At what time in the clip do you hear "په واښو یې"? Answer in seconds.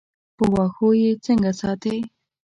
0.37-1.11